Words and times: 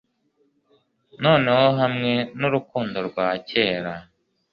Noneho 1.23 1.67
hamwe 1.79 2.13
nurukundo 2.39 2.97
rwa 3.07 3.27
kera 3.49 3.93